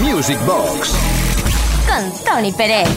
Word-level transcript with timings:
Music 0.00 0.38
Box. 0.46 0.94
Con 1.86 2.24
Tony 2.24 2.50
Pérez. 2.52 2.88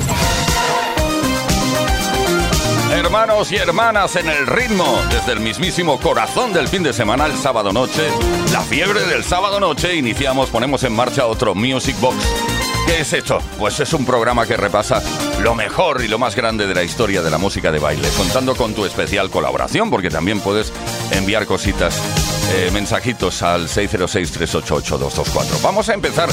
Hermanos 2.91 3.51
y 3.51 3.57
hermanas 3.57 4.15
en 4.15 4.29
el 4.29 4.47
ritmo, 4.47 4.97
desde 5.09 5.33
el 5.33 5.41
mismísimo 5.41 5.99
corazón 5.99 6.53
del 6.53 6.69
fin 6.69 6.83
de 6.83 6.93
semana, 6.93 7.25
el 7.25 7.37
sábado 7.37 7.73
noche, 7.73 8.07
la 8.53 8.61
fiebre 8.61 9.01
del 9.05 9.23
sábado 9.25 9.59
noche, 9.59 9.95
iniciamos, 9.95 10.49
ponemos 10.49 10.83
en 10.83 10.93
marcha 10.93 11.25
otro 11.25 11.53
Music 11.53 11.99
Box. 11.99 12.15
¿Qué 12.87 13.01
es 13.01 13.11
esto? 13.13 13.39
Pues 13.57 13.79
es 13.79 13.91
un 13.93 14.05
programa 14.05 14.45
que 14.45 14.55
repasa 14.55 15.01
lo 15.41 15.55
mejor 15.55 16.03
y 16.03 16.07
lo 16.07 16.19
más 16.19 16.35
grande 16.35 16.67
de 16.67 16.75
la 16.75 16.83
historia 16.83 17.21
de 17.21 17.31
la 17.31 17.37
música 17.37 17.71
de 17.71 17.79
baile, 17.79 18.07
contando 18.15 18.55
con 18.55 18.73
tu 18.73 18.85
especial 18.85 19.29
colaboración, 19.29 19.89
porque 19.89 20.09
también 20.09 20.39
puedes 20.39 20.71
enviar 21.11 21.45
cositas, 21.45 21.99
eh, 22.53 22.69
mensajitos 22.71 23.41
al 23.41 23.67
606-388-224. 23.67 25.61
Vamos 25.61 25.89
a 25.89 25.93
empezar 25.95 26.29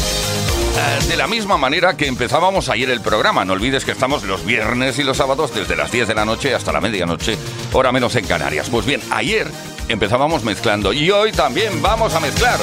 eh, 0.75 1.07
de 1.09 1.17
la 1.17 1.27
misma 1.27 1.57
manera 1.59 1.97
que 1.97 2.07
empezábamos 2.07 2.69
ayer 2.69 2.91
el 2.91 3.01
programa. 3.01 3.45
No 3.45 3.53
olvides 3.53 3.85
que 3.85 3.93
estamos 3.93 4.23
los 4.25 4.45
viernes 4.45 4.99
y 4.99 5.03
los 5.03 5.17
sábados 5.17 5.55
desde 5.55 5.77
las 5.77 5.93
10 5.93 6.09
de 6.09 6.15
la 6.15 6.25
noche 6.25 6.55
hasta 6.55 6.73
la 6.73 6.81
medianoche, 6.81 7.37
hora 7.73 7.93
menos 7.93 8.17
en 8.17 8.27
Canarias. 8.27 8.71
Pues 8.71 8.87
bien, 8.87 9.01
ayer 9.11 9.47
empezábamos 9.89 10.45
mezclando 10.45 10.93
y 10.93 11.11
hoy 11.11 11.33
también 11.33 11.83
vamos 11.83 12.15
a 12.15 12.21
mezclar. 12.21 12.59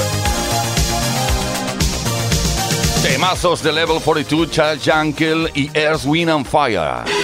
Temazos 3.04 3.64
de 3.64 3.72
Level 3.72 4.02
42, 4.02 4.52
Charles 4.52 4.84
Jankel 4.84 5.50
y 5.54 5.70
Earth, 5.74 6.06
Wind 6.06 6.30
and 6.30 6.46
Fire. 6.46 7.19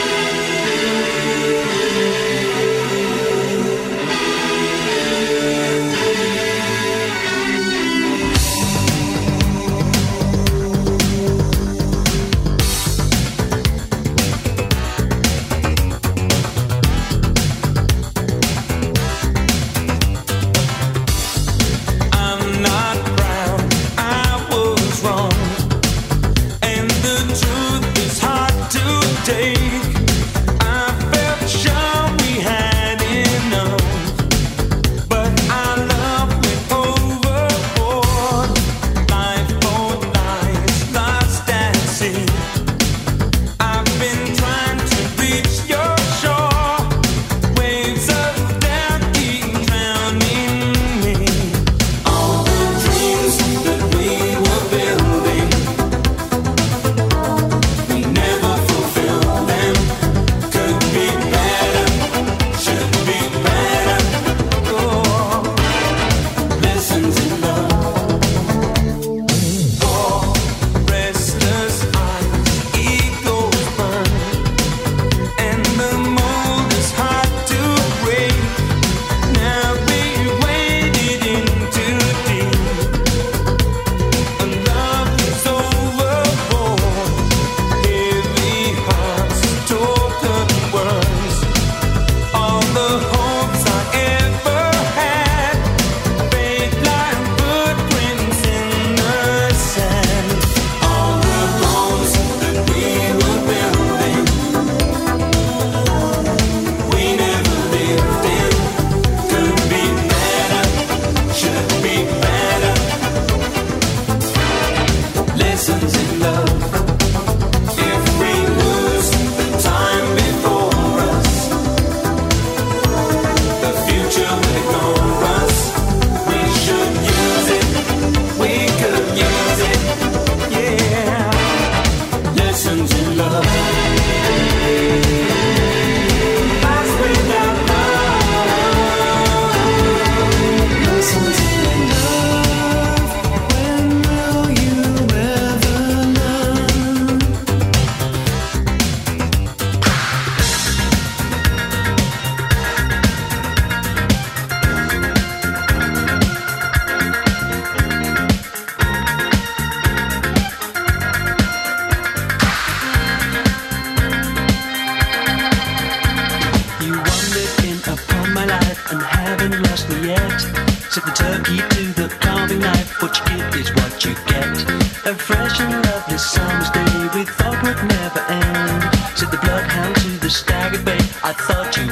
thought 181.47 181.77
you 181.77 181.84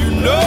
En 0.00 0.43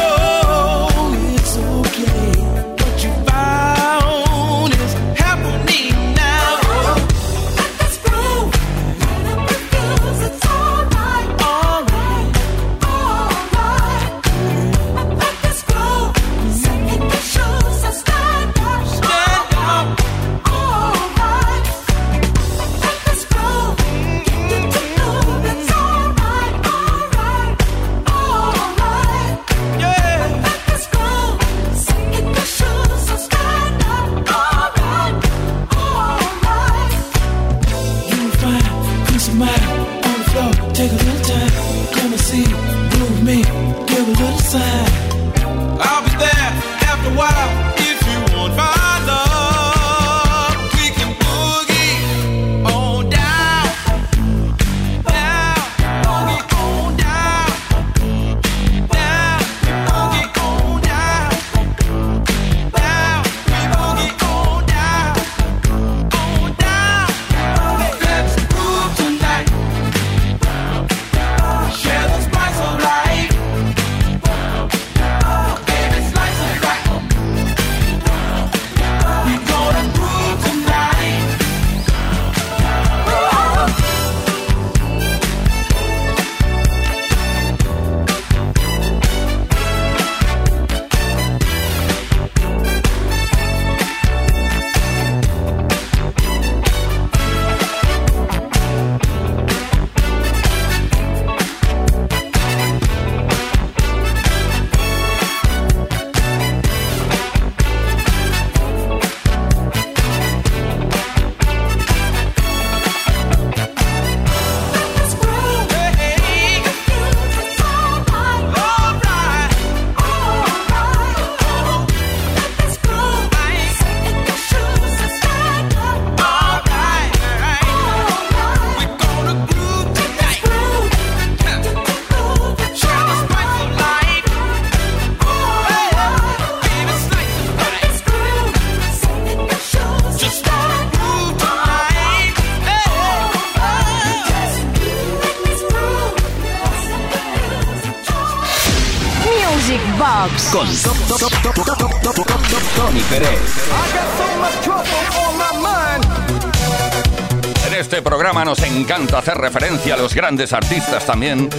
hacer 159.28 159.42
referencia 159.42 159.96
a 159.96 159.98
los 159.98 160.16
grandes 160.16 160.54
artistas 160.54 161.06
también 161.06 161.50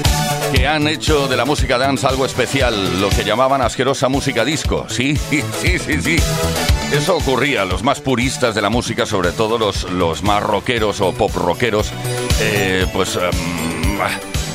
que 0.54 0.66
han 0.66 0.88
hecho 0.88 1.28
de 1.28 1.36
la 1.36 1.44
música 1.44 1.76
dance 1.76 2.06
algo 2.06 2.24
especial, 2.24 2.98
lo 2.98 3.10
que 3.10 3.24
llamaban 3.24 3.60
asquerosa 3.60 4.08
música 4.08 4.42
disco. 4.42 4.86
Sí, 4.98 5.16
sí, 5.16 5.42
sí, 5.78 6.00
sí. 6.00 6.16
Eso 6.92 7.16
ocurría, 7.16 7.66
los 7.66 7.82
más 7.82 8.00
puristas 8.00 8.54
de 8.54 8.62
la 8.62 8.70
música, 8.70 9.04
sobre 9.04 9.32
todo 9.32 9.58
los, 9.58 9.90
los 9.90 10.22
más 10.22 10.42
rockeros 10.42 11.02
o 11.02 11.12
pop 11.12 11.34
rockeros, 11.34 11.92
eh, 12.40 12.86
pues 12.90 13.16
um, 13.16 13.98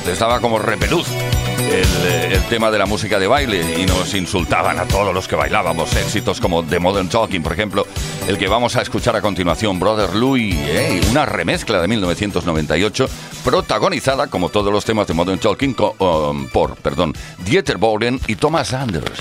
les 0.08 0.17
daba 0.17 0.39
como 0.39 0.58
repeluz 0.58 1.08
el, 1.74 2.44
tema 2.50 2.70
de 2.70 2.77
la 2.77 2.86
música 2.86 3.18
de 3.18 3.25
baile 3.25 3.82
y 3.82 3.86
nos 3.86 4.13
insultaban 4.13 4.77
a 4.77 4.86
todos 4.86 5.13
los 5.13 5.27
que 5.27 5.36
bailábamos. 5.36 5.96
Éxitos 5.96 6.39
como 6.39 6.63
The 6.63 6.80
Modern 6.80 7.10
Talking, 7.10 7.42
por 7.42 7.53
ejemplo, 7.53 7.88
el 8.27 8.38
que 8.38 8.48
vamos 8.48 8.75
a 8.75 8.82
escuchar 8.82 9.15
a 9.15 9.22
continuación, 9.22 9.80
Brother 9.80 10.15
Louie, 10.15 10.53
¿eh? 10.53 11.01
una 11.10 11.25
remezcla 11.25 11.82
de 11.82 11.88
1998, 11.88 13.10
protagonizada, 13.44 14.27
como 14.27 14.50
todos 14.50 14.72
los 14.72 14.86
temas 14.86 15.08
de 15.08 15.15
Modern 15.15 15.39
Talking, 15.39 15.75
um, 16.00 16.48
por 16.50 16.75
perdón, 16.75 17.13
Dieter 17.44 17.77
Bohlen 17.77 18.20
y 18.27 18.36
Thomas 18.36 18.74
Anders. 18.74 19.20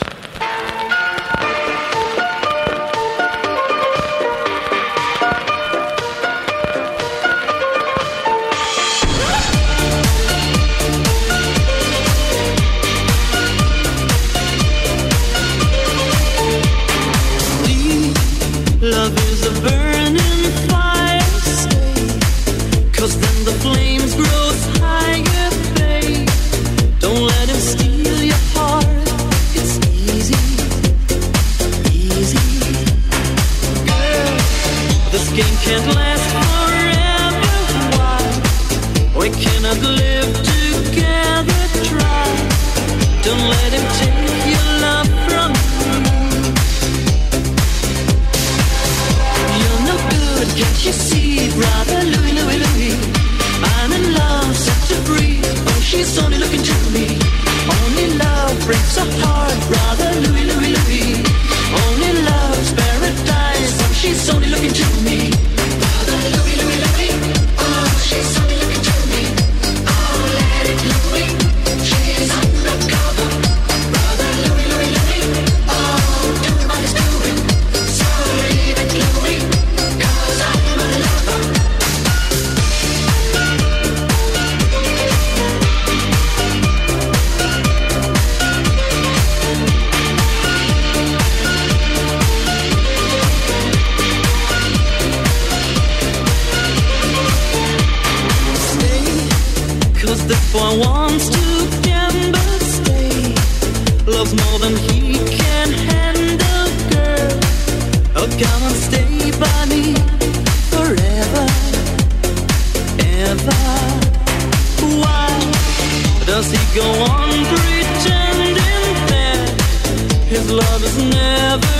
Love 120.52 120.84
is 120.84 120.98
never 120.98 121.76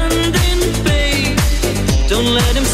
ending 0.00 0.60
babe. 0.84 1.38
Don't 2.08 2.32
let 2.32 2.56
him 2.56 2.64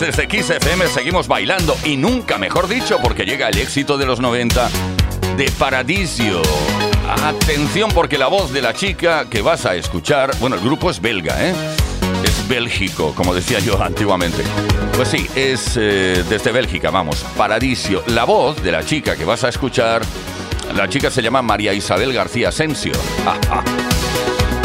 Desde 0.00 0.26
Kiss 0.26 0.48
FM, 0.48 0.88
seguimos 0.88 1.28
bailando 1.28 1.76
y 1.84 1.98
nunca 1.98 2.38
mejor 2.38 2.68
dicho 2.68 2.98
porque 3.02 3.26
llega 3.26 3.50
el 3.50 3.58
éxito 3.58 3.98
de 3.98 4.06
los 4.06 4.18
90 4.18 4.70
de 5.36 5.50
Paradisio. 5.58 6.40
Atención 7.22 7.90
porque 7.94 8.16
la 8.16 8.28
voz 8.28 8.50
de 8.50 8.62
la 8.62 8.72
chica 8.72 9.26
que 9.28 9.42
vas 9.42 9.66
a 9.66 9.76
escuchar, 9.76 10.30
bueno, 10.40 10.56
el 10.56 10.62
grupo 10.62 10.90
es 10.90 11.02
belga, 11.02 11.46
¿eh? 11.46 11.54
Es 12.24 12.48
Bélgico, 12.48 13.14
como 13.14 13.34
decía 13.34 13.58
yo 13.58 13.80
antiguamente. 13.82 14.42
Pues 14.96 15.08
sí, 15.08 15.26
es 15.34 15.76
eh, 15.76 16.24
desde 16.30 16.50
Bélgica, 16.50 16.90
vamos, 16.90 17.22
Paradisio. 17.36 18.02
La 18.06 18.24
voz 18.24 18.62
de 18.62 18.72
la 18.72 18.82
chica 18.82 19.16
que 19.16 19.26
vas 19.26 19.44
a 19.44 19.50
escuchar, 19.50 20.00
la 20.74 20.88
chica 20.88 21.10
se 21.10 21.20
llama 21.20 21.42
María 21.42 21.74
Isabel 21.74 22.14
García 22.14 22.48
Asensio. 22.48 22.94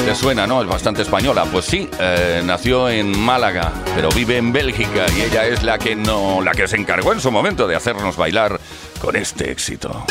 Te 0.06 0.14
suena, 0.14 0.46
¿no? 0.46 0.62
Es 0.62 0.68
bastante 0.68 1.02
española. 1.02 1.46
Pues 1.52 1.66
sí, 1.66 1.90
eh, 2.00 2.44
nació 2.46 2.90
en 2.90 3.18
Málaga, 3.18 3.74
pero 3.96 4.10
vive 4.10 4.38
en 4.38 4.54
Bélgica 4.54 5.08
y 5.18 5.22
ella 5.22 5.48
es 5.48 5.64
la 5.64 5.80
que 5.80 5.96
no, 5.96 6.44
la 6.44 6.52
que 6.52 6.68
se 6.68 6.78
encargó 6.78 7.12
en 7.12 7.20
su 7.20 7.32
momento 7.32 7.68
de 7.68 7.76
hacernos 7.76 8.16
bailar 8.16 8.60
con 9.02 9.16
este 9.16 9.50
éxito. 9.50 10.06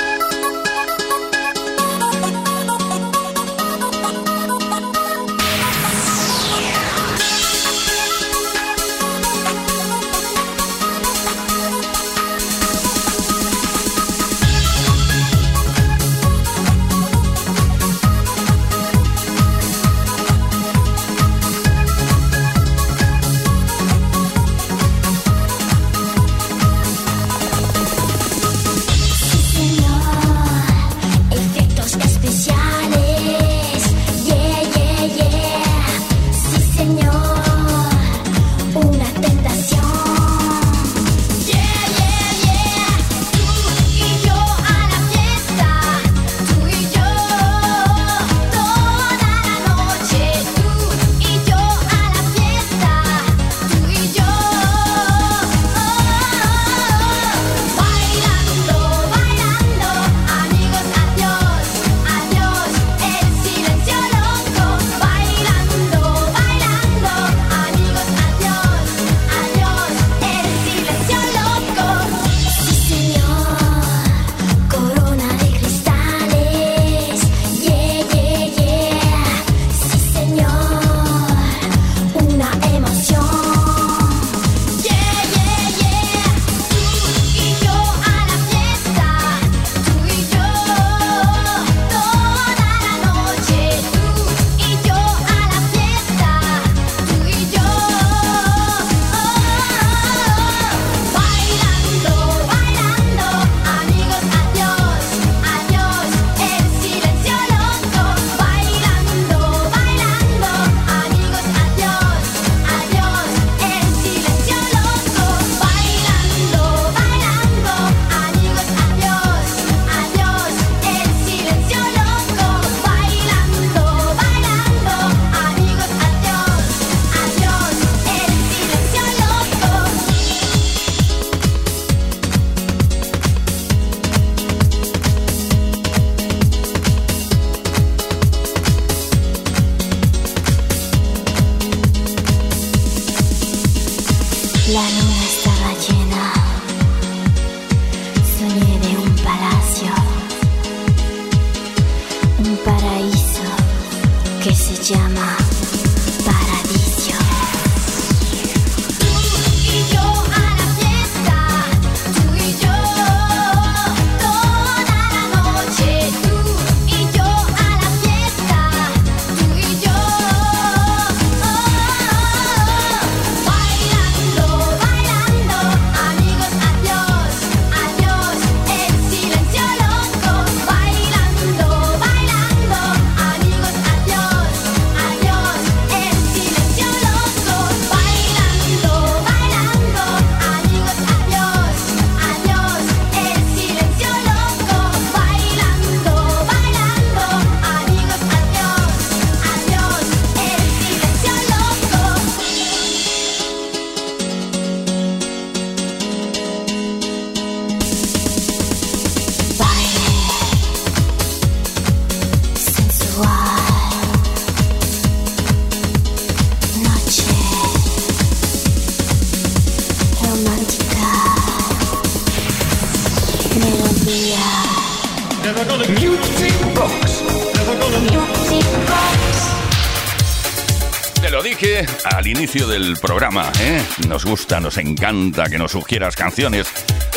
Del 232.63 232.97
programa, 232.99 233.51
¿eh? 233.61 233.83
Nos 234.09 234.25
gusta, 234.25 234.61
nos 234.61 234.79
encanta 234.79 235.51
que 235.51 235.59
nos 235.59 235.73
sugieras 235.73 236.15
canciones 236.15 236.69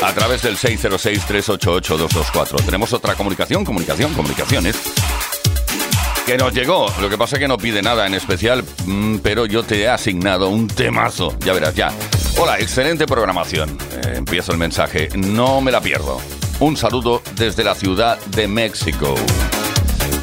a 0.03 0.11
través 0.11 0.41
del 0.41 0.57
606-388-224. 0.57 2.65
Tenemos 2.65 2.91
otra 2.91 3.13
comunicación, 3.13 3.63
comunicación, 3.63 4.15
comunicaciones. 4.15 4.75
Que 6.25 6.37
nos 6.37 6.51
llegó. 6.53 6.91
Lo 6.99 7.07
que 7.07 7.19
pasa 7.19 7.35
es 7.35 7.39
que 7.39 7.47
no 7.47 7.59
pide 7.59 7.83
nada 7.83 8.07
en 8.07 8.15
especial, 8.15 8.65
mm, 8.87 9.17
pero 9.17 9.45
yo 9.45 9.61
te 9.61 9.81
he 9.81 9.87
asignado 9.87 10.49
un 10.49 10.67
temazo. 10.67 11.37
Ya 11.41 11.53
verás, 11.53 11.75
ya. 11.75 11.91
Hola, 12.39 12.57
excelente 12.57 13.05
programación. 13.05 13.77
Eh, 13.91 14.13
empiezo 14.15 14.53
el 14.53 14.57
mensaje. 14.57 15.09
No 15.15 15.61
me 15.61 15.71
la 15.71 15.81
pierdo. 15.81 16.19
Un 16.59 16.77
saludo 16.77 17.21
desde 17.35 17.63
la 17.63 17.75
ciudad 17.75 18.17
de 18.25 18.47
México. 18.47 19.13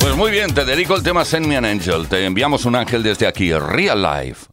Pues 0.00 0.16
muy 0.16 0.32
bien, 0.32 0.52
te 0.52 0.64
dedico 0.64 0.96
el 0.96 1.04
tema 1.04 1.24
Send 1.24 1.46
Me 1.46 1.56
an 1.56 1.64
Angel. 1.64 2.08
Te 2.08 2.26
enviamos 2.26 2.64
un 2.64 2.74
ángel 2.74 3.04
desde 3.04 3.28
aquí, 3.28 3.52
Real 3.52 4.02
Life. 4.02 4.46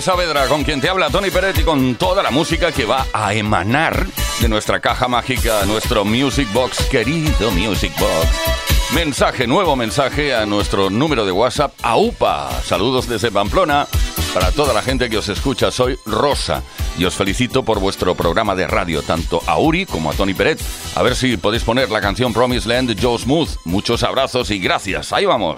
Saavedra, 0.00 0.46
con 0.46 0.64
quien 0.64 0.80
te 0.80 0.88
habla 0.88 1.10
Tony 1.10 1.28
y 1.28 1.62
con 1.62 1.94
toda 1.96 2.22
la 2.22 2.30
música 2.30 2.72
que 2.72 2.86
va 2.86 3.06
a 3.12 3.34
emanar 3.34 4.06
de 4.40 4.48
nuestra 4.48 4.80
caja 4.80 5.08
mágica, 5.08 5.64
nuestro 5.66 6.04
Music 6.04 6.48
Box, 6.52 6.86
querido 6.86 7.50
Music 7.50 7.92
Box. 7.98 8.28
Mensaje, 8.94 9.46
nuevo 9.46 9.76
mensaje 9.76 10.34
a 10.34 10.46
nuestro 10.46 10.90
número 10.90 11.26
de 11.26 11.32
WhatsApp, 11.32 11.74
AUPA. 11.82 12.50
Saludos 12.64 13.08
desde 13.08 13.30
Pamplona. 13.30 13.86
Para 14.32 14.50
toda 14.52 14.72
la 14.72 14.82
gente 14.82 15.10
que 15.10 15.18
os 15.18 15.28
escucha, 15.28 15.70
soy 15.70 15.98
Rosa 16.06 16.62
y 16.96 17.04
os 17.04 17.14
felicito 17.14 17.62
por 17.62 17.78
vuestro 17.78 18.14
programa 18.14 18.54
de 18.54 18.66
radio, 18.66 19.02
tanto 19.02 19.42
a 19.46 19.58
Uri 19.58 19.86
como 19.86 20.10
a 20.10 20.14
Tony 20.14 20.34
Peret. 20.34 20.60
A 20.94 21.02
ver 21.02 21.14
si 21.14 21.36
podéis 21.36 21.62
poner 21.62 21.90
la 21.90 22.00
canción 22.00 22.32
Promise 22.32 22.68
Land 22.68 22.94
de 22.94 23.02
Joe 23.02 23.18
Smooth. 23.18 23.50
Muchos 23.64 24.02
abrazos 24.02 24.50
y 24.50 24.58
gracias. 24.58 25.12
Ahí 25.12 25.26
vamos. 25.26 25.56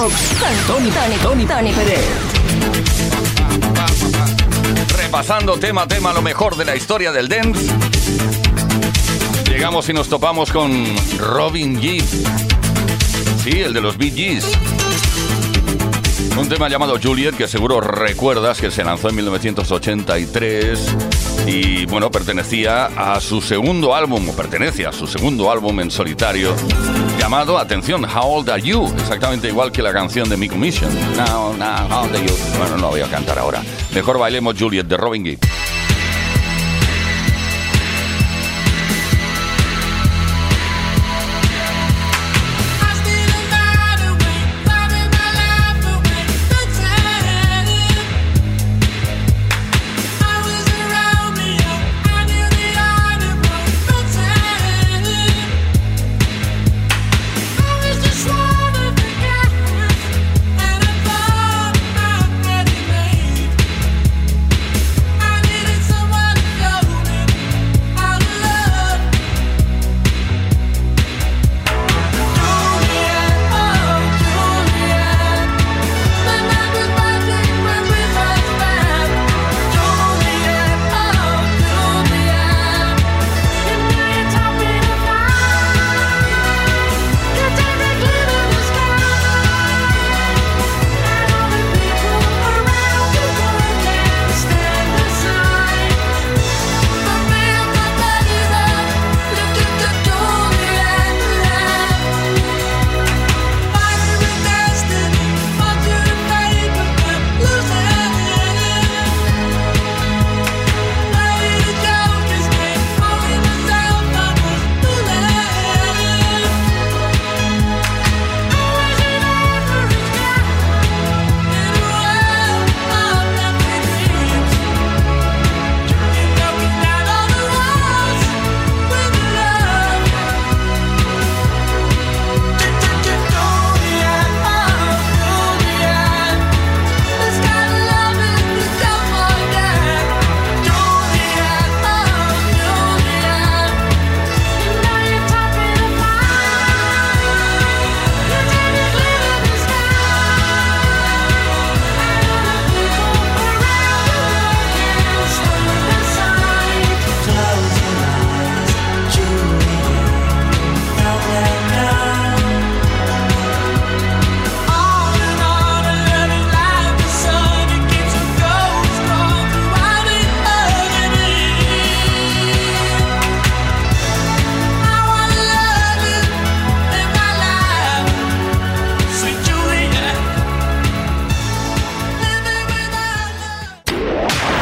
Tony, 0.00 0.90
Tony, 0.90 1.16
Tony, 1.22 1.44
Tony 1.44 1.72
Pérez. 1.74 2.00
Repasando 4.96 5.58
tema 5.58 5.82
a 5.82 5.88
tema 5.88 6.14
lo 6.14 6.22
mejor 6.22 6.56
de 6.56 6.64
la 6.64 6.74
historia 6.74 7.12
del 7.12 7.28
dance. 7.28 7.66
Llegamos 9.44 9.90
y 9.90 9.92
nos 9.92 10.08
topamos 10.08 10.52
con 10.52 10.86
Robin 11.18 11.78
Gibb. 11.78 12.06
Sí, 13.44 13.60
el 13.60 13.74
de 13.74 13.82
los 13.82 13.98
Bee. 13.98 14.40
Un 16.38 16.48
tema 16.48 16.70
llamado 16.70 16.98
Juliet 17.02 17.34
que 17.34 17.46
seguro 17.46 17.82
recuerdas 17.82 18.58
que 18.58 18.70
se 18.70 18.82
lanzó 18.82 19.10
en 19.10 19.16
1983 19.16 20.96
y 21.46 21.84
bueno, 21.84 22.10
pertenecía 22.10 22.86
a 22.86 23.20
su 23.20 23.42
segundo 23.42 23.94
álbum, 23.94 24.30
o 24.30 24.32
pertenece 24.32 24.86
a 24.86 24.92
su 24.92 25.06
segundo 25.06 25.50
álbum 25.50 25.78
en 25.80 25.90
solitario 25.90 26.54
llamado, 27.20 27.58
atención, 27.58 28.04
How 28.04 28.24
Old 28.24 28.48
Are 28.48 28.62
You? 28.62 28.86
Exactamente 28.98 29.48
igual 29.48 29.70
que 29.70 29.82
la 29.82 29.92
canción 29.92 30.28
de 30.30 30.38
Mick 30.38 30.54
Mission. 30.54 30.90
Now, 31.16 31.54
now, 31.54 31.86
how 31.90 32.04
old 32.04 32.16
are 32.16 32.26
you? 32.26 32.34
Bueno, 32.58 32.78
no 32.78 32.88
voy 32.88 33.02
a 33.02 33.08
cantar 33.08 33.38
ahora. 33.38 33.62
Mejor 33.94 34.18
bailemos 34.18 34.56
Juliet 34.58 34.86
de 34.86 34.96
Robin 34.96 35.24
Gibb. 35.24 35.38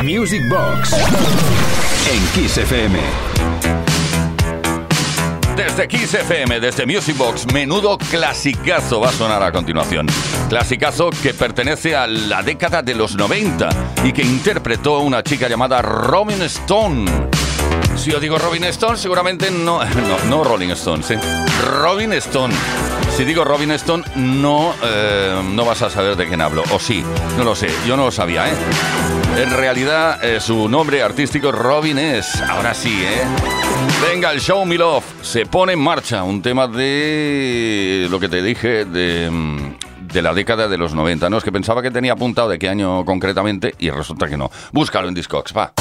Music 0.03 0.49
Box 0.49 0.93
en 0.93 2.27
Kiss 2.33 2.57
FM. 2.59 2.99
Desde 5.57 5.89
Kiss 5.89 6.15
FM, 6.15 6.61
desde 6.61 6.87
Music 6.87 7.17
Box, 7.17 7.47
menudo 7.53 7.99
clasicazo 7.99 9.01
va 9.01 9.09
a 9.09 9.13
sonar 9.13 9.43
a 9.43 9.51
continuación. 9.51 10.07
Clasicazo 10.49 11.11
que 11.11 11.35
pertenece 11.35 11.97
a 11.97 12.07
la 12.07 12.43
década 12.43 12.81
de 12.81 12.95
los 12.95 13.17
90 13.17 13.69
y 14.05 14.13
que 14.13 14.23
interpretó 14.23 15.01
una 15.01 15.23
chica 15.23 15.49
llamada 15.49 15.83
Robin 15.83 16.43
Stone. 16.43 17.29
Si 17.97 18.13
yo 18.13 18.21
digo 18.21 18.39
Robin 18.39 18.65
Stone, 18.65 18.97
seguramente 18.97 19.51
no, 19.51 19.85
no, 19.85 20.25
no 20.29 20.45
Rolling 20.45 20.71
Stone, 20.71 21.03
sí. 21.03 21.15
Robin 21.81 22.13
Stone 22.13 22.55
si 23.19 23.25
digo 23.25 23.45
Robin 23.45 23.73
Stone, 23.73 24.05
no, 24.15 24.73
eh, 24.81 25.43
no 25.45 25.65
vas 25.65 25.83
a 25.83 25.91
saber 25.91 26.15
de 26.15 26.29
quién 26.29 26.41
hablo. 26.41 26.63
O 26.71 26.79
sí, 26.79 27.03
no 27.37 27.43
lo 27.43 27.57
sé. 27.57 27.69
Yo 27.85 27.97
no 27.97 28.05
lo 28.05 28.11
sabía, 28.13 28.49
¿eh? 28.49 28.53
En 29.39 29.51
realidad, 29.51 30.25
eh, 30.25 30.39
su 30.39 30.69
nombre 30.69 31.03
artístico 31.03 31.51
Robin 31.51 31.99
es. 31.99 32.41
Ahora 32.43 32.75
sí, 32.75 33.03
¿eh? 33.03 33.25
Venga, 34.09 34.31
el 34.31 34.41
Show 34.41 34.65
Me 34.65 34.77
Love 34.79 35.05
se 35.21 35.47
pone 35.47 35.73
en 35.73 35.81
marcha. 35.81 36.23
Un 36.23 36.43
tema 36.43 36.69
de 36.69 38.07
lo 38.09 38.21
que 38.21 38.29
te 38.29 38.41
dije, 38.41 38.85
de, 38.85 39.29
mm, 39.29 40.13
de 40.13 40.23
la 40.23 40.33
década 40.33 40.69
de 40.69 40.79
los 40.79 40.95
90. 40.95 41.29
No, 41.29 41.39
es 41.39 41.43
que 41.43 41.51
pensaba 41.51 41.83
que 41.83 41.91
tenía 41.91 42.13
apuntado 42.13 42.49
de 42.49 42.61
qué 42.61 42.69
año 42.69 43.05
concretamente 43.05 43.75
y 43.81 43.91
resulta 43.91 44.29
que 44.29 44.37
no. 44.37 44.49
Búscalo 44.71 45.09
en 45.09 45.15
Discogs, 45.15 45.53
va. 45.57 45.73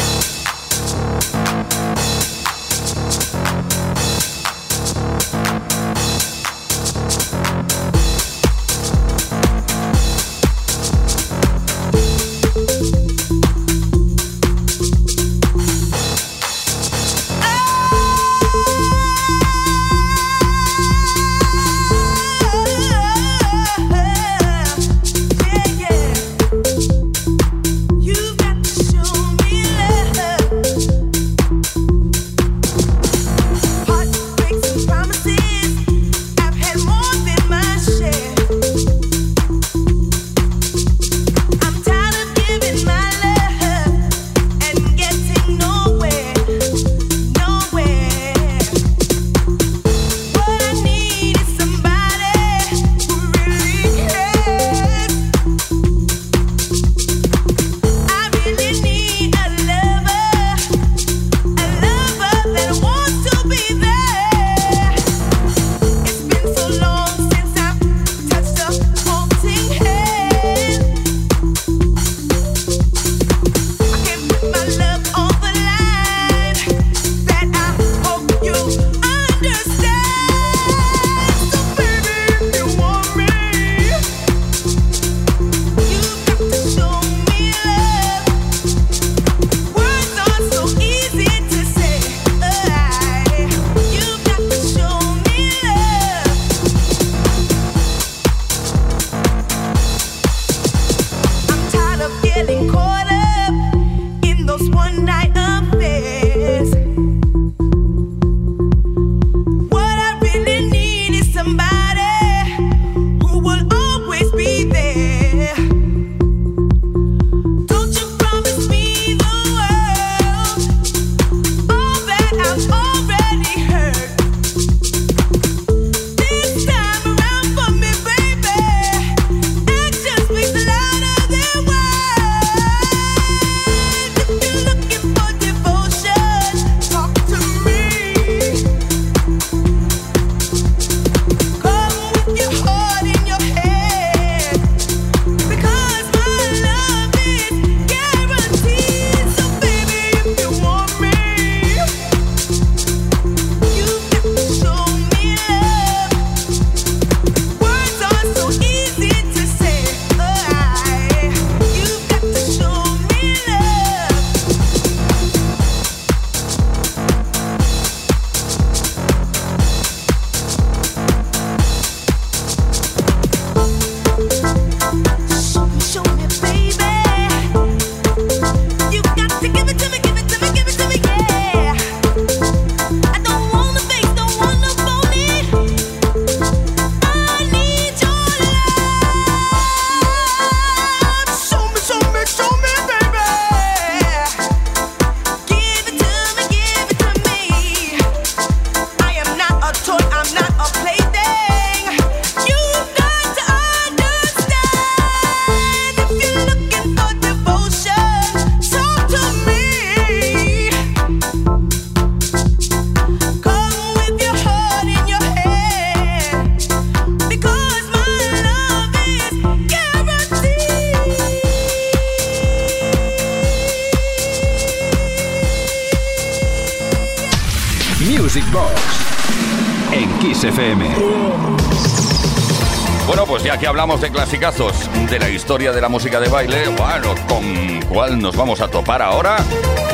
clasicazos 234.27 234.89
de 235.09 235.19
la 235.19 235.29
historia 235.29 235.71
de 235.71 235.79
la 235.79 235.87
música 235.87 236.19
de 236.19 236.27
baile. 236.27 236.67
Bueno, 236.77 237.15
¿con 237.29 237.79
cuál 237.87 238.19
nos 238.19 238.35
vamos 238.35 238.59
a 238.59 238.67
topar 238.67 239.01
ahora? 239.01 239.37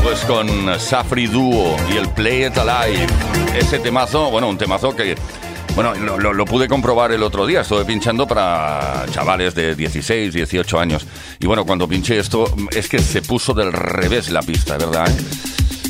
Pues 0.02 0.22
con 0.22 0.80
Safri 0.80 1.28
Duo 1.28 1.76
y 1.94 1.98
el 1.98 2.10
Play 2.10 2.46
It 2.46 2.58
Alive. 2.58 3.06
Ese 3.56 3.78
temazo, 3.78 4.32
bueno, 4.32 4.50
un 4.50 4.58
temazo 4.58 4.96
que 4.96 5.16
bueno, 5.76 5.94
lo, 5.94 6.18
lo, 6.18 6.34
lo, 6.34 6.46
pude 6.46 6.68
comprobar 6.68 7.12
el 7.12 7.22
otro 7.22 7.46
día, 7.46 7.62
estuve 7.62 7.86
pinchando 7.86 8.26
para 8.28 9.06
chavales 9.12 9.54
de 9.54 9.76
16, 9.76 10.34
18 10.34 10.80
años. 10.80 11.06
Y 11.40 11.46
bueno, 11.46 11.64
cuando 11.64 11.88
pinché 11.88 12.18
esto, 12.18 12.52
es 12.72 12.90
que 12.90 12.98
se 12.98 13.22
puso 13.22 13.54
del 13.54 13.72
revés 13.72 14.32
la 14.32 14.42
pista, 14.42 14.80
¿verdad? 14.80 15.14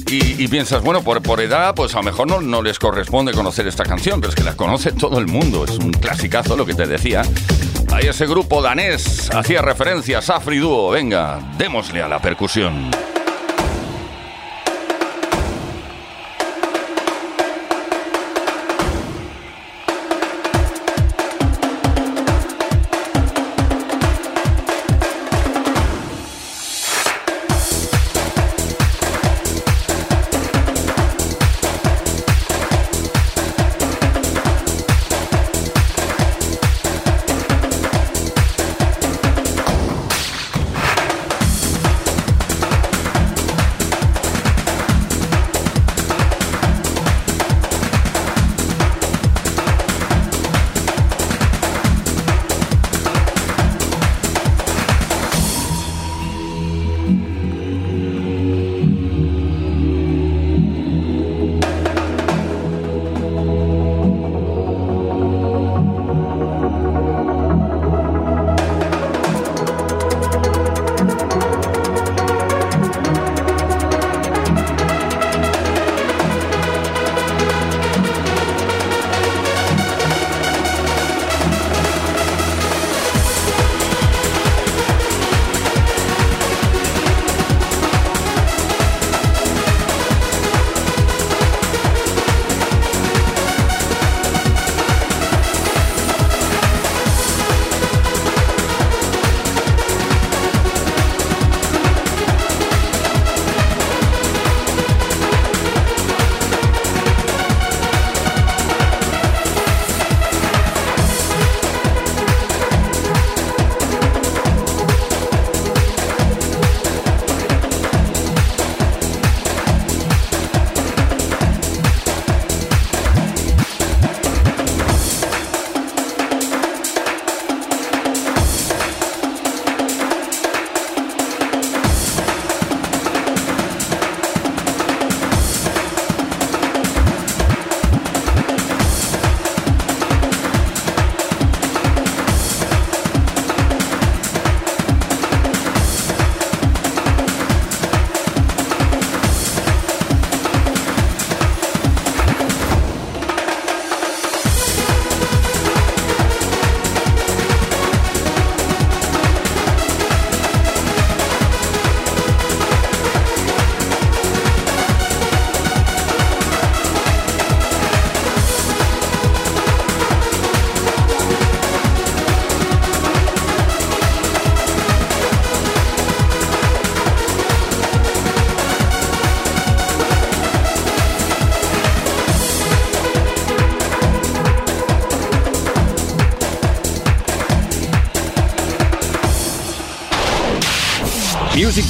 Y, 0.07 0.43
y 0.43 0.47
piensas, 0.49 0.83
bueno, 0.83 1.01
por, 1.01 1.21
por 1.21 1.39
edad, 1.39 1.73
pues 1.73 1.93
a 1.95 1.99
lo 1.99 2.03
mejor 2.03 2.27
no, 2.27 2.41
no 2.41 2.61
les 2.61 2.77
corresponde 2.77 3.31
conocer 3.31 3.67
esta 3.67 3.85
canción, 3.85 4.19
pero 4.19 4.31
es 4.31 4.35
que 4.35 4.43
la 4.43 4.57
conoce 4.57 4.91
todo 4.91 5.17
el 5.17 5.27
mundo, 5.27 5.63
es 5.63 5.77
un 5.77 5.91
clasicazo 5.91 6.57
lo 6.57 6.65
que 6.65 6.73
te 6.73 6.85
decía. 6.87 7.23
Ese 8.03 8.27
grupo 8.27 8.61
danés 8.61 9.29
hacía 9.33 9.61
referencia 9.61 10.19
a 10.19 10.21
Safri 10.21 10.57
Duo. 10.57 10.91
Venga, 10.91 11.39
démosle 11.57 12.01
a 12.01 12.07
la 12.07 12.19
percusión. 12.19 12.91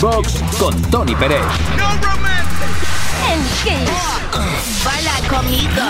Box 0.04 0.44
con 0.60 0.82
Tony 0.92 1.16
Pérez. 1.16 1.40
En 3.32 3.42
Kiss. 3.64 4.84
Baila 4.84 5.30
conmigo. 5.30 5.82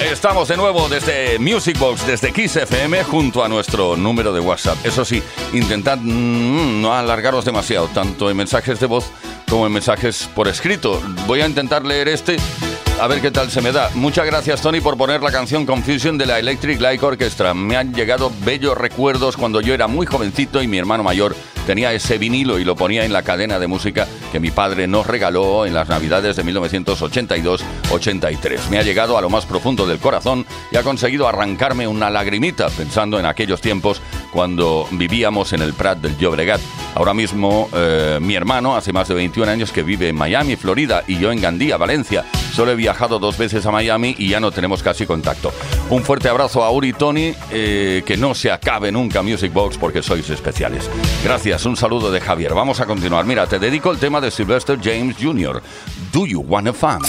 Estamos 0.00 0.48
de 0.48 0.56
nuevo 0.56 0.88
desde 0.88 1.38
Music 1.38 1.78
Box, 1.78 2.06
desde 2.06 2.32
Kiss 2.32 2.56
FM, 2.56 3.04
junto 3.04 3.44
a 3.44 3.50
nuestro 3.50 3.94
número 3.98 4.32
de 4.32 4.40
WhatsApp. 4.40 4.78
Eso 4.82 5.04
sí, 5.04 5.22
intentad 5.52 5.98
mm, 5.98 6.80
no 6.80 6.94
alargaros 6.94 7.44
demasiado, 7.44 7.88
tanto 7.88 8.30
en 8.30 8.36
mensajes 8.38 8.80
de 8.80 8.86
voz 8.86 9.10
como 9.46 9.66
en 9.66 9.72
mensajes 9.74 10.26
por 10.34 10.48
escrito. 10.48 11.02
Voy 11.26 11.42
a 11.42 11.46
intentar 11.46 11.84
leer 11.84 12.08
este, 12.08 12.38
a 13.02 13.08
ver 13.08 13.20
qué 13.20 13.32
tal 13.32 13.50
se 13.50 13.60
me 13.60 13.72
da. 13.72 13.90
Muchas 13.94 14.24
gracias, 14.24 14.62
Tony, 14.62 14.80
por 14.80 14.96
poner 14.96 15.20
la 15.22 15.32
canción 15.32 15.66
Confusion 15.66 16.16
de 16.18 16.24
la 16.24 16.38
Electric 16.38 16.80
Light 16.80 17.02
Orchestra. 17.02 17.52
Me 17.52 17.76
han 17.76 17.92
llegado 17.92 18.30
bellos 18.44 18.78
recuerdos 18.78 19.36
cuando 19.36 19.60
yo 19.60 19.74
era 19.74 19.88
muy 19.88 20.06
jovencito 20.06 20.62
y 20.62 20.68
mi 20.68 20.78
hermano 20.78 21.02
mayor 21.02 21.34
tenía 21.66 21.92
ese 21.92 22.18
vinilo 22.18 22.58
y 22.58 22.64
lo 22.64 22.76
ponía 22.76 23.04
en 23.04 23.12
la 23.12 23.22
cadena 23.22 23.58
de 23.58 23.66
música 23.66 24.06
que 24.30 24.40
mi 24.40 24.50
padre 24.50 24.86
nos 24.86 25.06
regaló 25.06 25.66
en 25.66 25.74
las 25.74 25.88
navidades 25.88 26.36
de 26.36 26.44
1982-83. 26.44 28.68
Me 28.70 28.78
ha 28.78 28.82
llegado 28.82 29.18
a 29.18 29.20
lo 29.20 29.30
más 29.30 29.46
profundo 29.46 29.86
del 29.86 29.98
corazón 29.98 30.46
y 30.70 30.76
ha 30.76 30.82
conseguido 30.82 31.28
arrancarme 31.28 31.86
una 31.86 32.10
lagrimita 32.10 32.68
pensando 32.70 33.18
en 33.18 33.26
aquellos 33.26 33.60
tiempos 33.60 34.00
cuando 34.32 34.86
vivíamos 34.92 35.52
en 35.52 35.62
el 35.62 35.74
Prat 35.74 35.98
del 35.98 36.16
Llobregat. 36.16 36.60
Ahora 36.94 37.14
mismo 37.14 37.68
eh, 37.74 38.18
mi 38.20 38.34
hermano 38.34 38.76
hace 38.76 38.92
más 38.92 39.08
de 39.08 39.14
21 39.14 39.50
años 39.50 39.72
que 39.72 39.82
vive 39.82 40.08
en 40.08 40.16
Miami, 40.16 40.56
Florida, 40.56 41.04
y 41.06 41.18
yo 41.18 41.32
en 41.32 41.40
Gandía, 41.40 41.76
Valencia. 41.76 42.24
Solo 42.52 42.72
he 42.72 42.76
viajado 42.76 43.18
dos 43.18 43.38
veces 43.38 43.64
a 43.64 43.70
Miami 43.70 44.14
y 44.18 44.28
ya 44.28 44.40
no 44.40 44.50
tenemos 44.50 44.82
casi 44.82 45.06
contacto. 45.06 45.52
Un 45.88 46.04
fuerte 46.04 46.28
abrazo 46.28 46.62
a 46.62 46.70
Uri 46.70 46.90
y 46.90 46.92
Tony, 46.92 47.34
eh, 47.50 48.02
que 48.04 48.16
no 48.16 48.34
se 48.34 48.50
acabe 48.50 48.92
nunca 48.92 49.22
Music 49.22 49.52
Box 49.52 49.78
porque 49.78 50.02
sois 50.02 50.28
especiales. 50.28 50.90
Gracias, 51.24 51.51
un 51.66 51.76
saludo 51.76 52.10
de 52.10 52.20
Javier. 52.20 52.54
Vamos 52.54 52.80
a 52.80 52.86
continuar. 52.86 53.26
Mira, 53.26 53.46
te 53.46 53.58
dedico 53.58 53.90
el 53.90 53.98
tema 53.98 54.20
de 54.20 54.30
Sylvester 54.30 54.78
James 54.82 55.16
Jr. 55.20 55.62
Do 56.10 56.26
You 56.26 56.40
Wanna 56.40 56.72
Funk? 56.72 57.04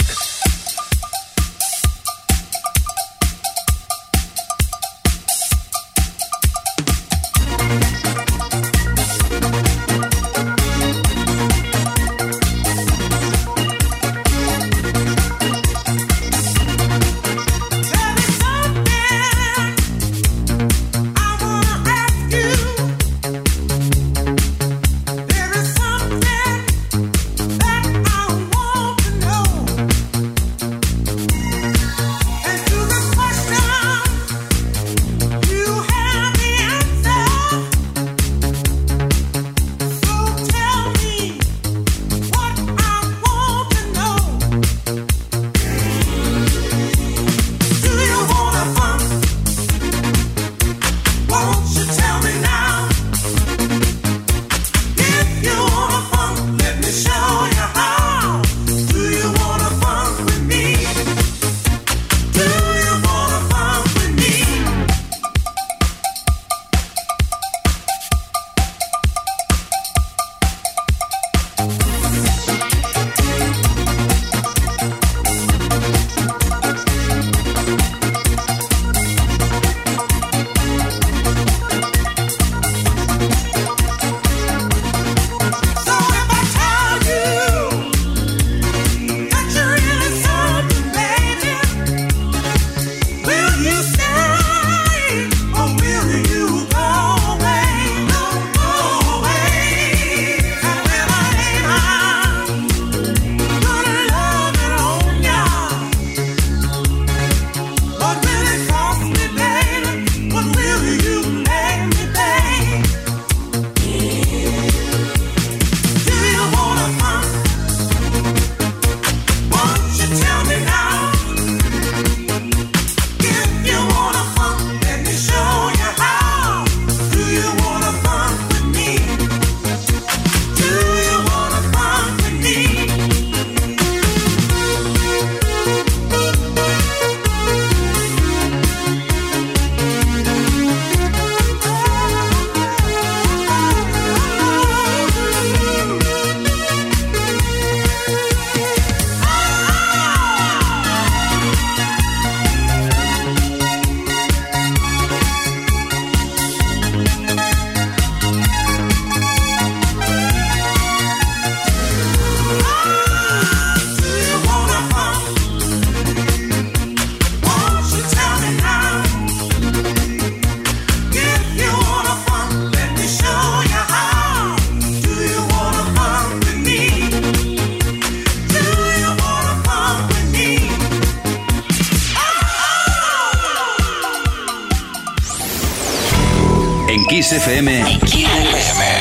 XFM 187.22 188.00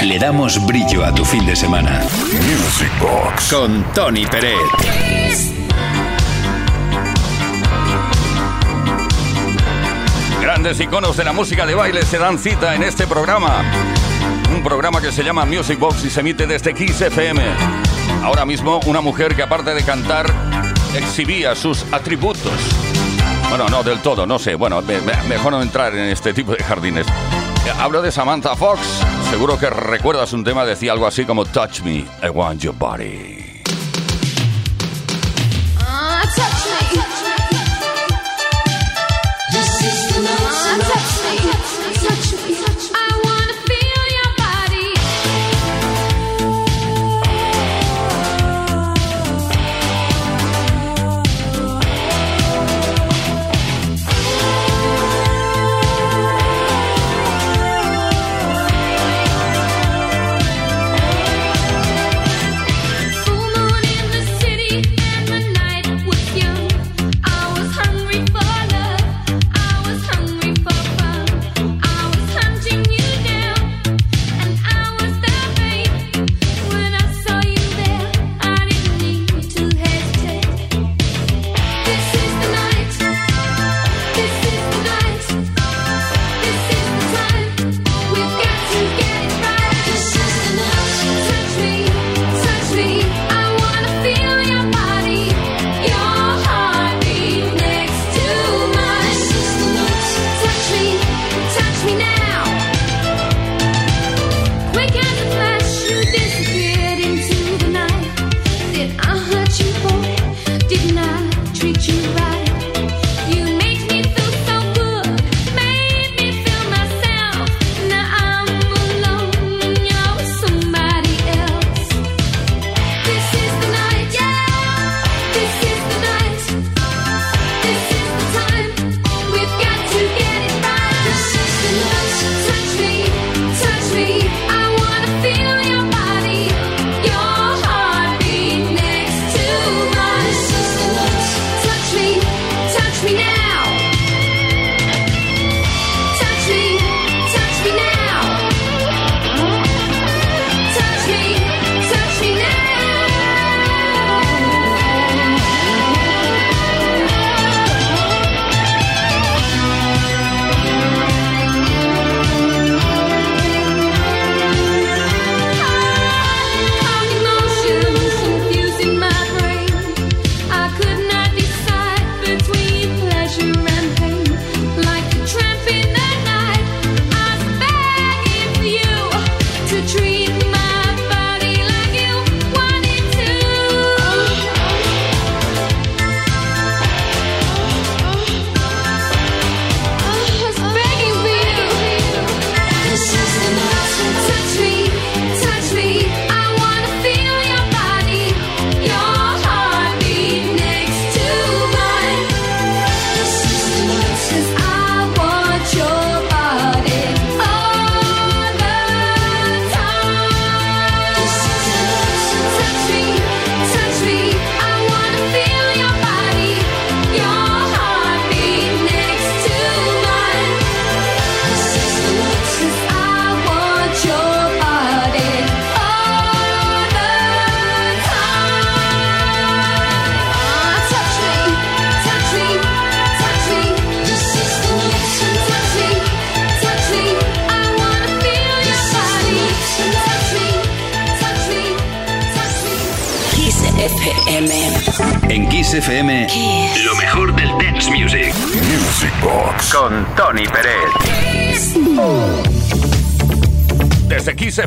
le 0.04 0.20
damos 0.20 0.64
brillo 0.68 1.04
a 1.04 1.12
tu 1.12 1.26
fin 1.26 1.44
de 1.48 1.56
semana. 1.56 2.02
Music 2.02 2.92
Box 3.02 3.52
con 3.52 3.84
Tony 3.92 4.24
Pérez. 4.28 4.60
Grandes 10.40 10.80
iconos 10.80 11.18
de 11.18 11.24
la 11.24 11.34
música 11.34 11.66
de 11.66 11.74
baile 11.74 12.06
se 12.06 12.20
dan 12.20 12.38
cita 12.38 12.76
en 12.76 12.84
este 12.84 13.08
programa. 13.08 13.64
Un 14.56 14.62
programa 14.62 15.02
que 15.02 15.12
se 15.12 15.24
llama 15.24 15.46
Music 15.46 15.80
Box 15.80 16.06
y 16.06 16.12
se 16.12 16.20
emite 16.20 16.46
desde 16.46 16.76
XFM. 16.76 17.42
Ahora 18.22 18.46
mismo 18.46 18.80
una 18.86 19.02
mujer 19.02 19.36
que 19.36 19.42
aparte 19.42 19.74
de 19.74 19.82
cantar 19.82 20.28
exhibía 20.96 21.56
sus 21.56 21.84
atributos. 21.92 22.54
Bueno, 23.50 23.68
no 23.70 23.82
del 23.82 24.00
todo, 24.00 24.28
no 24.28 24.38
sé. 24.38 24.54
Bueno, 24.54 24.84
mejor 25.28 25.54
no 25.54 25.64
entrar 25.64 25.96
en 25.96 26.10
este 26.10 26.32
tipo 26.32 26.52
de 26.52 26.64
jardines. 26.64 27.08
Hablo 27.72 28.02
de 28.02 28.12
Samantha 28.12 28.56
Fox. 28.56 28.82
Seguro 29.30 29.58
que 29.58 29.70
recuerdas 29.70 30.34
un 30.34 30.44
tema, 30.44 30.66
decía 30.66 30.92
algo 30.92 31.08
así 31.08 31.26
como 31.26 31.46
Touch 31.46 31.82
Me, 31.82 32.06
I 32.22 32.30
Want 32.34 32.62
Your 32.62 32.76
Body. 32.78 33.33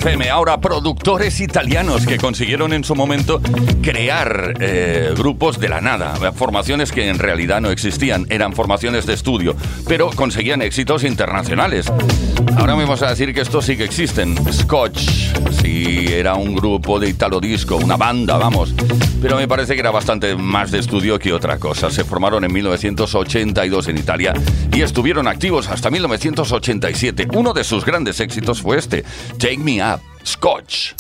Ahora, 0.07 0.61
productores 0.61 1.41
italianos 1.41 2.07
que 2.07 2.17
consiguieron 2.17 2.73
en 2.73 2.85
su 2.85 2.95
momento 2.95 3.41
crear 3.83 4.55
eh, 4.61 5.13
grupos 5.17 5.59
de 5.59 5.69
la 5.69 5.81
nada, 5.81 6.15
formaciones 6.33 6.93
que 6.93 7.09
en 7.09 7.19
realidad 7.19 7.61
no 7.61 7.71
existían, 7.71 8.25
eran 8.31 8.53
formaciones 8.53 9.05
de 9.05 9.15
estudio, 9.15 9.57
pero 9.89 10.11
conseguían 10.11 10.63
éxitos 10.63 11.03
internacionales. 11.03 11.91
Ahora 12.57 12.77
me 12.77 12.85
vas 12.85 13.03
a 13.03 13.09
decir 13.11 13.35
que 13.35 13.41
estos 13.41 13.65
sí 13.65 13.77
que 13.77 13.85
existen. 13.85 14.37
Scotch 14.53 15.33
era 15.67 16.35
un 16.35 16.55
grupo 16.55 16.99
de 16.99 17.09
italo 17.09 17.41
disco, 17.41 17.77
una 17.77 17.97
banda, 17.97 18.37
vamos. 18.39 18.75
Pero 19.21 19.37
me 19.37 19.49
parece 19.49 19.75
que 19.75 19.81
era 19.81 19.91
bastante 19.91 20.37
más 20.37 20.71
de 20.71 20.79
estudio 20.79 21.19
que 21.19 21.33
otra 21.33 21.59
cosa. 21.59 21.91
Se 21.91 22.05
formaron 22.05 22.45
en 22.45 22.53
1982 22.53 23.89
en 23.89 23.99
Italia 23.99 24.35
y 24.73 24.83
estuvieron 24.83 25.29
activos 25.29 25.69
hasta 25.69 25.91
1987. 25.91 27.29
Uno 27.35 27.53
de 27.53 27.65
sus 27.65 27.85
grandes 27.85 28.21
éxitos 28.21 28.63
fue 28.63 28.79
este, 28.79 29.05
Take 29.39 29.59
Me 29.59 29.83
Up, 29.83 30.01
Scotch. 30.25 30.95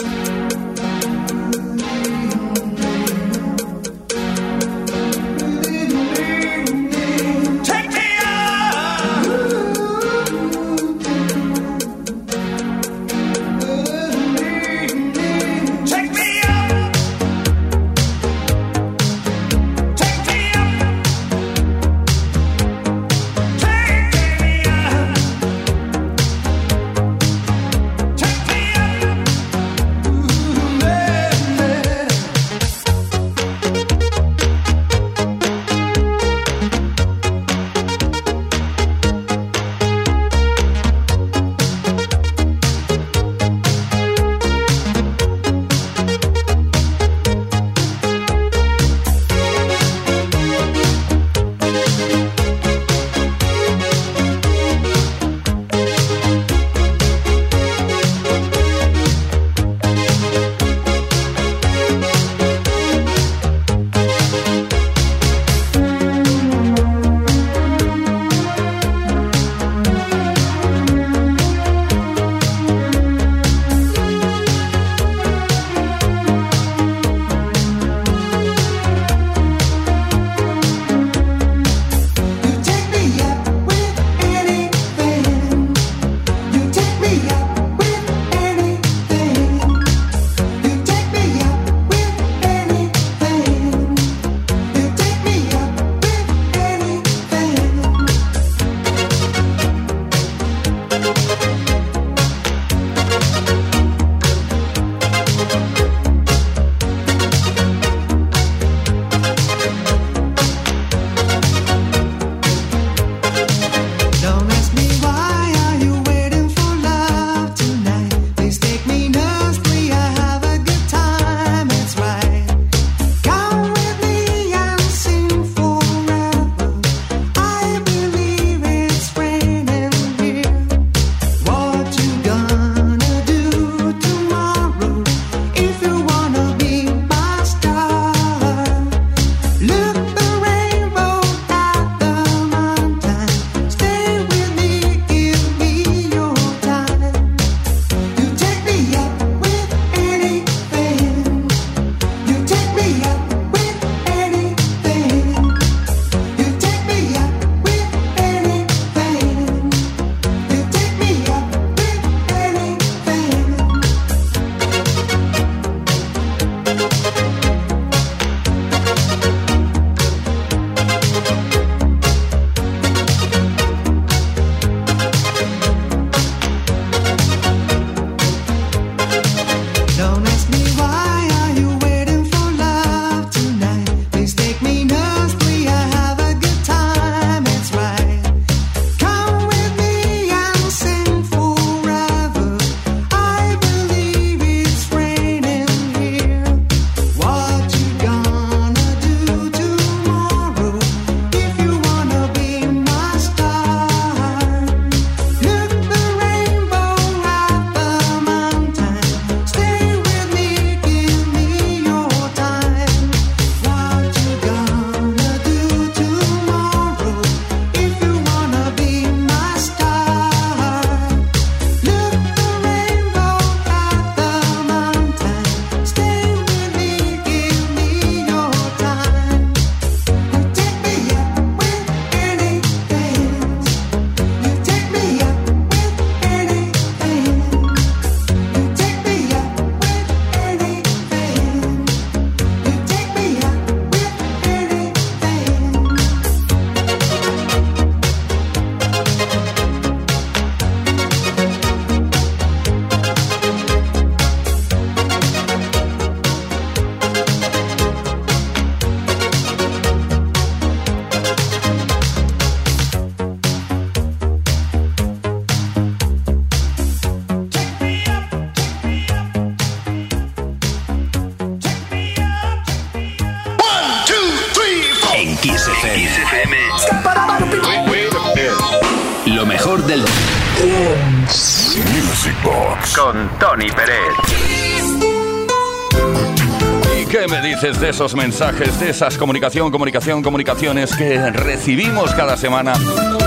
De 287.80 287.88
esos 287.90 288.14
mensajes, 288.14 288.80
de 288.80 288.88
esas 288.90 289.18
comunicación, 289.18 289.70
comunicación, 289.70 290.22
comunicaciones 290.22 290.96
que 290.96 291.30
recibimos 291.30 292.14
cada 292.14 292.36
semana? 292.36 292.72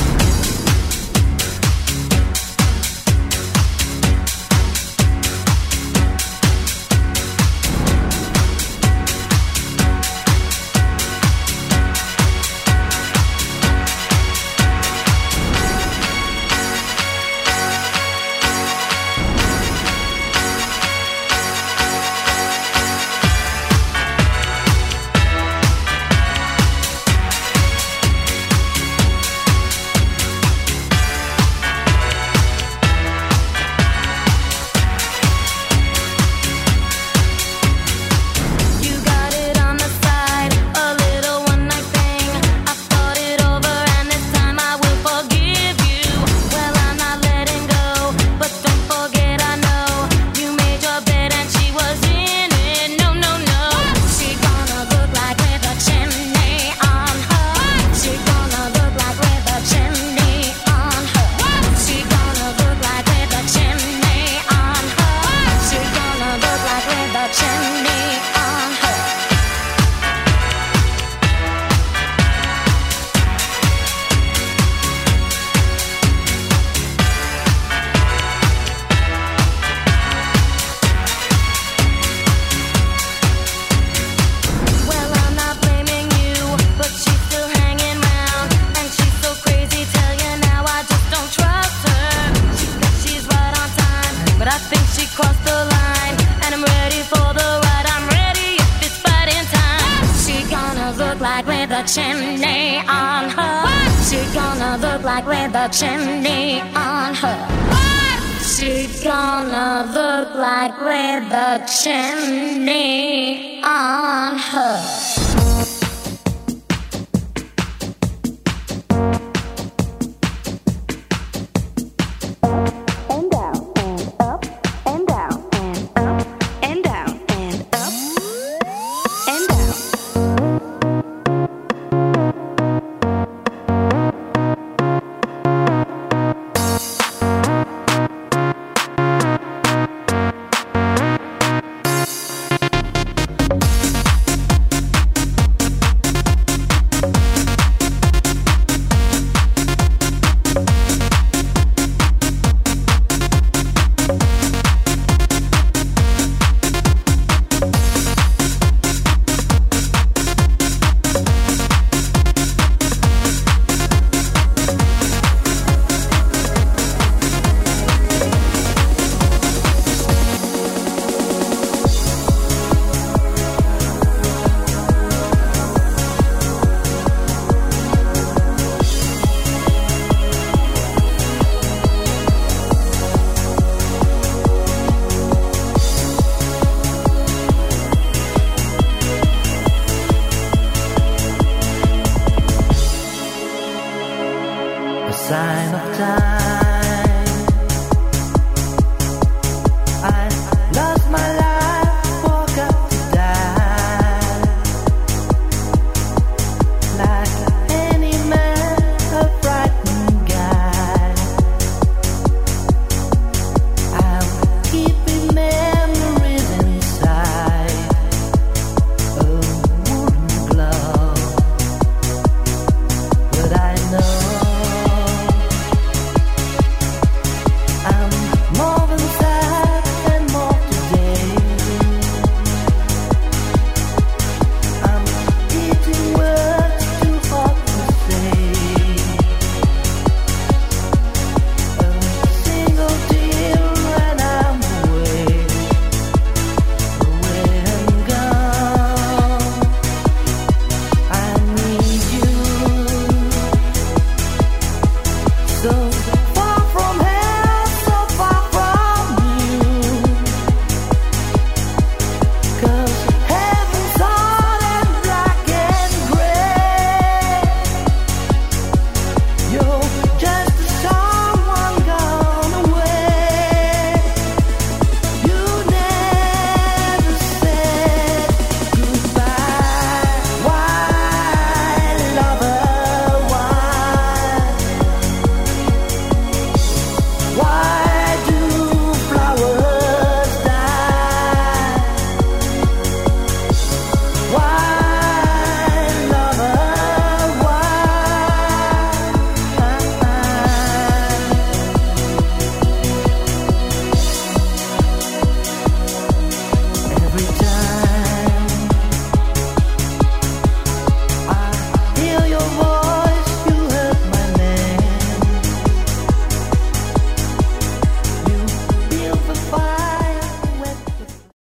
Send 112.03 112.65
me 112.65 113.61
on 113.63 114.37
her. 114.37 115.12